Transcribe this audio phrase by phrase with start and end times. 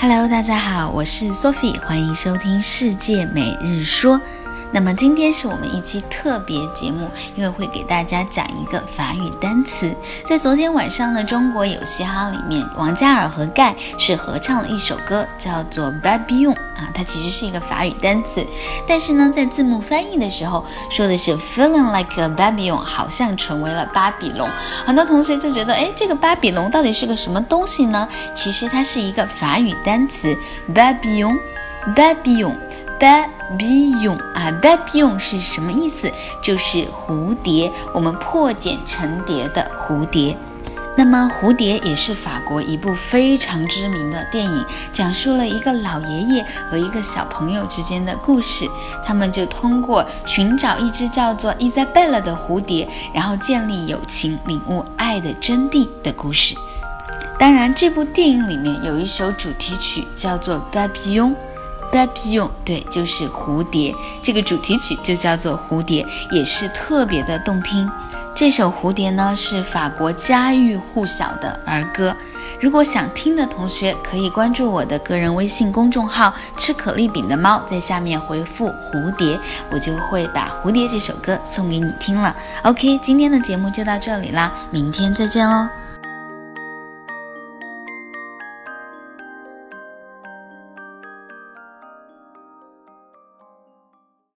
[0.00, 4.20] Hello，大家好，我是 Sophie，欢迎收听世界每日说。
[4.70, 9.96] 那么今天是我们一期特别节目，因为会给大家讲一个法语单词。
[10.26, 18.46] 在昨天晚上的《中国有嘻哈》里面，王嘉尔和盖是合唱了一首歌，叫做《Babylon》啊，它其实是一个法语单词，
[18.86, 24.48] 但是呢，在字幕翻译的时候说的是 “feeling like a Babylon”，好像成为了巴比龙。
[24.84, 28.06] 很多同学就觉得，哎，这个巴比龙到底是个什么东西呢？
[28.34, 30.36] 其实它是一个法语单词
[30.74, 32.67] ，“Babylon”，“Babylon”。
[32.98, 36.10] Babillon 啊，Babillon 是什么意思？
[36.42, 40.36] 就是蝴蝶，我们破茧成蝶的蝴蝶。
[40.96, 48.68] 那么，蝴蝶也是法国一部非常知名的电影，讲述了一个老爷爷和一个小朋友之间的故事。
[49.06, 56.56] 他们就通过寻找一只叫做 Isabella 的蝴蝶，然后建立友情，领悟爱的真谛的故事。
[57.38, 61.36] 当然，这部电影里面有一首主题曲叫做 Babillon。
[61.92, 63.94] Babillon，对，就是蝴蝶。
[64.22, 67.90] 这个主题曲就叫做《蝴蝶》，也是特别的动听。
[68.34, 72.14] 这首《蝴蝶》呢，是法国家喻户晓的儿歌。
[72.60, 79.38] 如果想听的同学，可以关注我的个人微信公众号“吃可丽饼的猫”，在下面回复“蝴蝶”，
[79.70, 82.34] 我就会把《蝴蝶》这首歌送给你听了。
[82.62, 85.68] OK，今天的节目就到这里啦，明天再见喽。